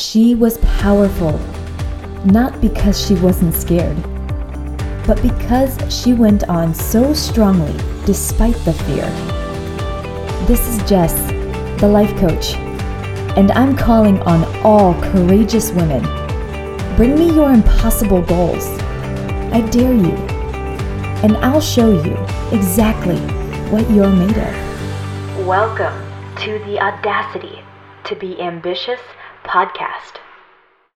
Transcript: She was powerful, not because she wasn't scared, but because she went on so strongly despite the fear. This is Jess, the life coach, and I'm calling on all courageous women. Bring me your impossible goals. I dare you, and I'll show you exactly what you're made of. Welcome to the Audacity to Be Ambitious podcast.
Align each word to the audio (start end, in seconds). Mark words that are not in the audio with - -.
She 0.00 0.34
was 0.34 0.56
powerful, 0.80 1.38
not 2.24 2.58
because 2.62 2.98
she 2.98 3.14
wasn't 3.16 3.54
scared, 3.54 4.02
but 5.06 5.20
because 5.20 5.76
she 5.94 6.14
went 6.14 6.48
on 6.48 6.74
so 6.74 7.12
strongly 7.12 7.74
despite 8.06 8.56
the 8.64 8.72
fear. 8.72 9.04
This 10.46 10.66
is 10.66 10.88
Jess, 10.88 11.12
the 11.82 11.86
life 11.86 12.18
coach, 12.18 12.54
and 13.36 13.52
I'm 13.52 13.76
calling 13.76 14.18
on 14.20 14.42
all 14.64 14.94
courageous 15.12 15.70
women. 15.70 16.02
Bring 16.96 17.16
me 17.16 17.34
your 17.34 17.52
impossible 17.52 18.22
goals. 18.22 18.66
I 19.52 19.60
dare 19.70 19.92
you, 19.92 20.16
and 21.22 21.36
I'll 21.36 21.60
show 21.60 21.90
you 22.02 22.14
exactly 22.58 23.18
what 23.68 23.88
you're 23.90 24.08
made 24.08 24.38
of. 24.38 25.46
Welcome 25.46 25.94
to 26.36 26.58
the 26.60 26.80
Audacity 26.80 27.60
to 28.04 28.16
Be 28.16 28.40
Ambitious 28.40 29.00
podcast. 29.44 30.29